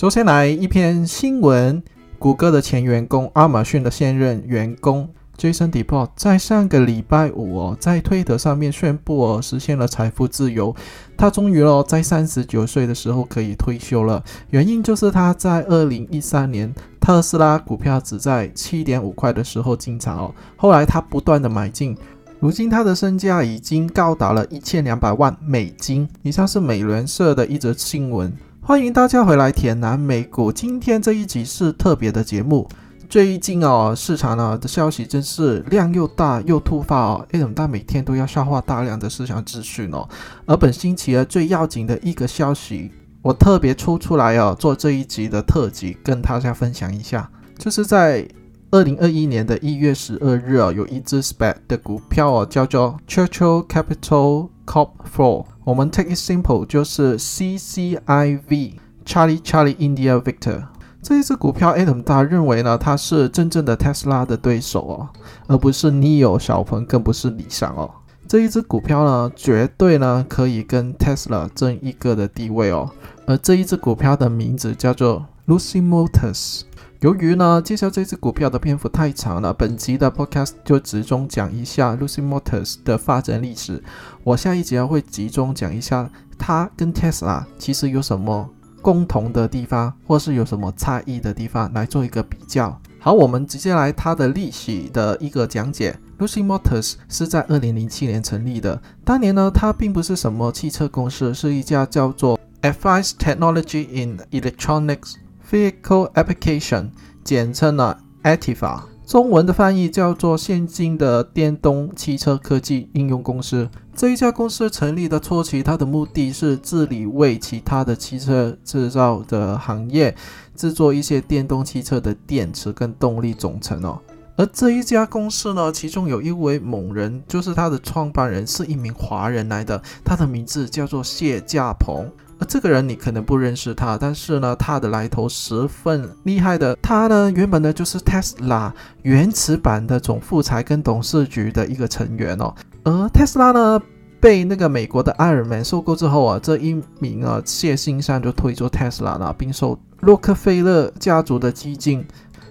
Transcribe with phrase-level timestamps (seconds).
[0.00, 1.82] 首先来一篇新闻：
[2.18, 10.74] 谷歌的前员工、亚马逊的现任员工 Jason Depot 在上个礼拜五哦，在推特上面宣布哦，实现了财富自由。
[11.18, 14.24] 他终于哦，在三十九岁的时候可以退休了。
[14.48, 21.94] 原因就是他在二零一三年特斯拉股票只在七点五块的时候进场哦，后来他不断的买进，
[22.38, 26.08] 如今他的身价已经高达了一千两百万美金。
[26.22, 28.32] 以上是美联社的一则新闻。
[28.62, 30.52] 欢迎大家回来，铁南美股。
[30.52, 32.68] 今天这一集是特别的节目。
[33.08, 37.26] 最近哦，市场呢的消息真是量又大又突发哦。
[37.32, 40.06] A 等大每天都要消化大量的市场资讯哦。
[40.44, 42.92] 而本星期呢最要紧的一个消息，
[43.22, 47.28] 我特别抽出来哦，做这一集的特辑，跟大家分享一下。
[47.58, 48.28] 就是在
[48.72, 55.46] 二零二一年的一月十二日啊，有一只 SPAC 的股票哦，叫做 Churchill Capital Corp Four。
[55.64, 58.74] 我们 take it simple，就是 C C I V
[59.04, 60.62] Charlie Charlie India Victor
[61.02, 65.08] 这一只股票，Adam 大认为呢，它是真正的 Tesla 的对手哦，
[65.48, 67.90] 而不是 Neo 小鹏，更不是理想哦。
[68.28, 72.88] 这一只股票呢，绝对呢可以跟 Tesla 争一个的地位哦。
[73.26, 76.60] 而这一只股票的名字叫做 Lucy Motors。
[77.00, 83.82] 由于呢，介绍这只股票的篇幅太长了，本集的 podcast 就集中讲一下 Lucy Motors 的发展历史。
[84.22, 88.46] 我下一集会集中讲一下它跟 Tesla 其实有什么
[88.82, 92.78] 共同的地方，或是有什么差异的地方，来做一个比较。
[92.98, 95.98] 好，我们直接来它的历史的一个讲解。
[96.18, 105.14] Lucy Motors 是在二零零七年成立的，当年呢，它并不是什么汽车公司，是一家叫做 Advanced Technology in Electronics。
[105.50, 106.90] Vehicle Application，
[107.24, 113.68] 简称呢 Activa，中文的翻译叫做现今的电动汽车科技应用公司。
[113.96, 120.14] 这一家公司成立的初期，它的目的是治理为其他的汽车制造的行业
[120.54, 123.98] 制作一些电动汽车的电池跟动力总成哦。
[124.36, 132.08] 而这一家公司呢，其中有一位猛人，就是它的创办人是一名华人来的，他的名字叫做谢驾鹏。
[132.40, 136.74] 而这个人你可能不认识他，但是呢，他的来头十分厉害的。
[136.80, 142.54] 他呢，原本呢就是 Tesla 原始版的总副裁跟董事局的一个成员哦。
[142.82, 143.82] 而 Tesla 呢，
[144.18, 152.02] 被那个美国的 Iron Man 收购之后啊，这一名啊谢先生就退出 Tesla 了，并受洛克菲勒家族的基金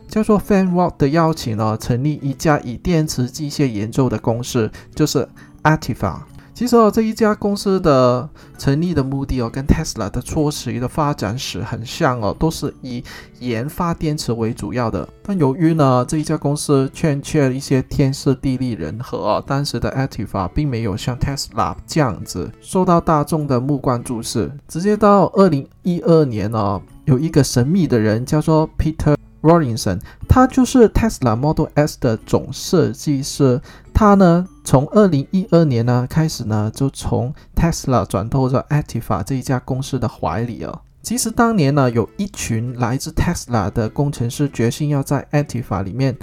[0.07, 5.27] 叫做 Fanrock 的邀请呢，成立一家以电池机械研究的公司，就是
[5.63, 6.17] Ativa。
[6.59, 8.27] 其实哦，这一家公司的
[8.57, 13.01] 成立的目的哦，跟 Tesla 的初期的发展史很像哦，都是以
[13.39, 15.07] 研发电池为主要的。
[15.23, 24.51] 但由于呢，这一家公司欠缺一些天时地利人和哦，当时的 Activa 并没有像 Tesla 这样子受到大众的目光注视。
[24.67, 33.61] 直接到二零一二年哦，有一个神秘的人叫做 Peter Rawlinson，他就是 Tesla Model S 的总设计师。
[33.93, 40.81] 他呢，从二零一二年呢开始呢，就从 Tesla 转投到 Activa 这一家公司的怀里哦。
[41.01, 46.15] 其实当年呢，有一群来自 Tesla 的工程师决心要在 Activa 里面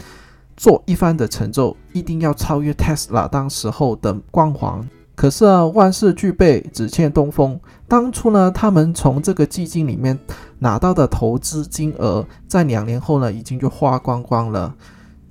[0.56, 4.88] 做一番的成就，一定要超越 Tesla 当时候的光环。
[5.16, 7.58] 可是啊，万事俱备，只欠东风。
[7.88, 10.16] 当初呢，他们从这个基金里面
[10.60, 14.72] 拿到的投资金额，在两年后呢，已经就花光光了。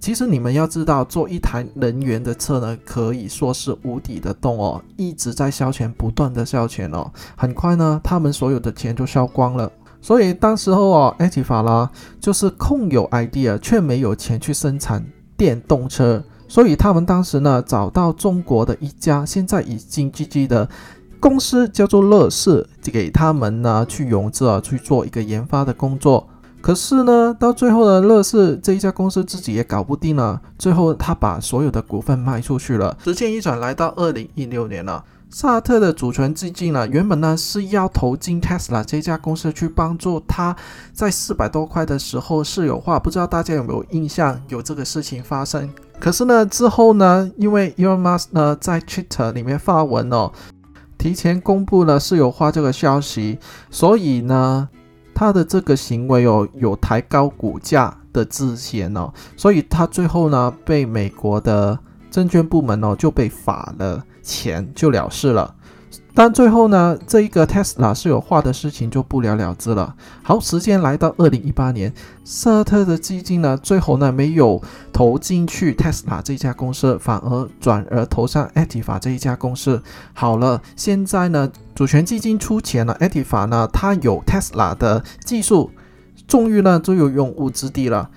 [0.06, 7.12] 其实你们要知道，做一台能源的车呢，可以说是无底的洞哦，一直在烧钱，不断的烧钱哦。
[7.36, 9.72] 很快呢，他们所有的钱就烧光了。
[10.00, 11.90] 所以当时候哦，埃提法拉
[12.20, 15.04] 就是空有 idea，却没有钱去生产
[15.36, 16.24] 电动车。
[16.48, 20.70] 所以他们当时呢，找到中国的一家现在已经 GG 的
[21.20, 26.28] 公司，叫做乐视，给他们呢去融资啊，去做一个研发的工作。
[26.66, 30.42] 可是呢，到最后呢，乐视这一家公司自己也搞不定了。
[30.58, 32.98] 最后，他把所有的股份卖出去了。
[33.04, 35.06] 时间一转，来到二零一六年了。
[35.30, 40.56] 萨特的主权基金呢，原本呢是要投进 Tesla 这家公司去帮助他
[40.92, 42.98] 在四百多块的时候私有化。
[42.98, 45.70] 不知道大家有没有印象，有这个事情发生？
[46.00, 50.32] 可是呢，之后呢，因为 Elon Musk 呢在 Twitter 里面发文哦，
[50.98, 53.38] 提前公布了私有化这个消息，
[53.70, 54.68] 所以呢。
[55.16, 61.80] 他的这个行为哦，有抬高股价的之嫌哦，所以他最后呢，被美国的
[62.12, 65.55] 证券部门哦就被罚了钱，就了事了。
[66.14, 69.96] 但最后呢，这一个 Tesla 是有化的事情就不了了之了。
[70.24, 71.94] 好，时间来到二零一八年，
[72.24, 74.62] 瑟特的基金呢，最后呢没有
[74.94, 79.82] 投进去 Tesla 这家公司，反而转而投上 Activa 这一家公司。
[80.14, 85.72] 好了，现在呢，主权基金出钱了 a t i f a 呢，它有 Tesla 的技术，
[86.26, 88.10] 终于呢就有用武之地了。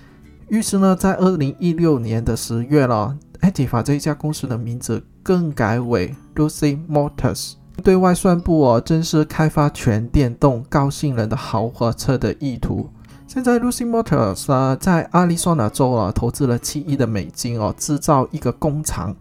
[0.47, 12.89] 于是呢，在二零一六年的十月了 a t i f a 这一家公司的名字更改为 Lucy Motors，对外宣布哦，正式开发全电动高性能的豪华车的意图。
[13.27, 19.15] 现在 Lucy Motors 啊，在阿利桑那州啊，投资了七亿的美金哦，制造一个工厂。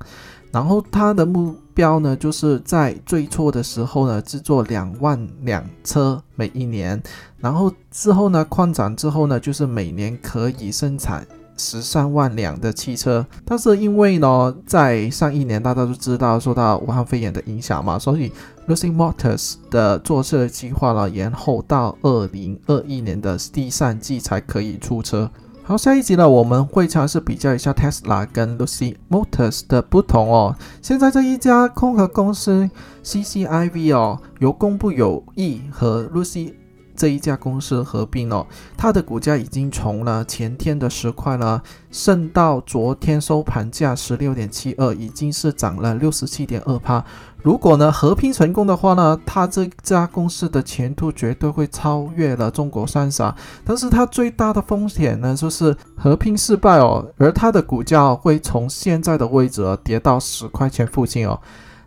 [0.51, 7.01] 然后它的目标呢，就是在最初的时候呢，制作两万辆车每一年，
[7.37, 11.27] 然后之后呢，扩展之后呢，就是每年可以生产
[11.59, 13.27] 十三万辆的汽车。
[13.45, 18.33] 但是因为呢，在上一年大家都知道受到武汉肺炎的影响嘛，所以
[18.69, 25.31] Lucy Motors 的做车计划呢，延后到二零二一年的第三季才可以出车。
[25.65, 30.57] 好，下一集呢，我们会尝试比较一下 Tesla 跟 Lucy Motors 的不同哦。
[30.81, 32.71] 现在这一家空壳公司
[33.05, 36.55] CCIV 哦，由公布有意和 Lucy
[36.99, 38.45] 这一家公司合并哦，
[38.77, 41.63] 它的股价已经从了前天的十块呢，
[41.93, 47.03] 升到昨天收盘价十六点七二，已经是涨了六十七点二趴。
[47.41, 53.35] 如果呢合并成功的话呢，它这家公司的前途绝对会超越了中国三傻。
[53.65, 61.41] 但是它最大的风险呢，就是合并失败哦，而它的股价会从现在的位置跌到十块钱附近哦。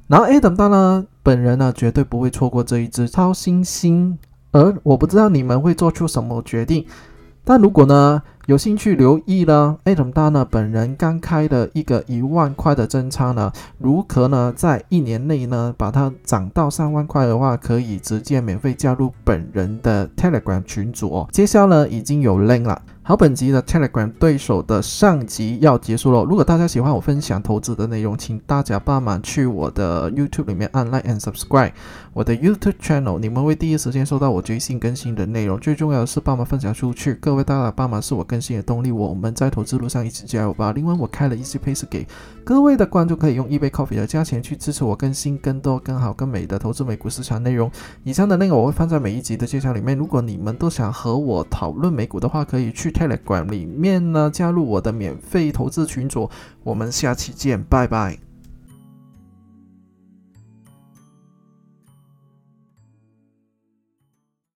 [0.07, 4.17] 然后 A 等大呢，本人呢绝对不会错过这一只超新星，
[4.51, 6.85] 而我不知道你们会做出什么决定。
[7.43, 8.21] 但如果呢？
[8.47, 21.29] 有兴趣留意呢？A 等大呢，本人刚开的一个一万块的增仓呢，如何呢，在一年内呢，把它涨到三万块的话，可以直接免费加入本人的 Telegram 群组哦。
[21.31, 22.81] 接下呢，已经有 link 了。
[23.03, 26.23] 好，本集的 Telegram 对手的上集要结束了。
[26.23, 31.71] 如果大家喜欢我分享投资的内容，请大家帮忙去我的 YouTube 里面按 Like and Subscribe
[32.13, 35.59] 我的 YouTube Channel，你们会第一时间收到我最新更新的内容。
[35.59, 38.89] 最重要的是帮忙分享出去，各位大大帮忙是我更新的动力。
[38.91, 40.71] 我们在投资路上一起加油吧！
[40.71, 42.07] 另外，我开了一些配饰给
[42.45, 47.69] 各位的观众，可以用一杯 Coffee 的价钱去支持我更新更多、更好、更美的投资美股市场内容。
[48.05, 49.97] 以上的内容我会放在每一集的介绍里面。
[49.97, 52.89] 如果你们都想和我讨论美股的话，可以去。
[53.01, 56.29] Telegram 里面呢，加入我的免费投资群组，
[56.61, 58.30] 我们下期见，拜拜。